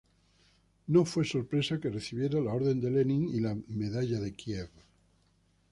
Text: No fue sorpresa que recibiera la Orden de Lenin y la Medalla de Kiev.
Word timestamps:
No 0.87 1.05
fue 1.05 1.23
sorpresa 1.25 1.79
que 1.79 1.91
recibiera 1.91 2.41
la 2.41 2.55
Orden 2.55 2.81
de 2.81 2.89
Lenin 2.89 3.29
y 3.29 3.39
la 3.39 3.55
Medalla 3.67 4.19
de 4.19 4.33
Kiev. 4.33 4.71